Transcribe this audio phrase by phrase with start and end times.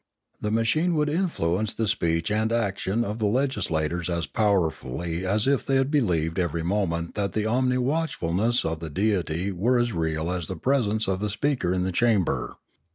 [0.39, 5.63] The machine would influence the speech and action of the legislators as powerfully as if
[5.63, 9.93] they believed every moment that the omni watchf ulness of the deity were as 522
[9.93, 12.57] Limanora real as the presence of the Speaker in the chamber.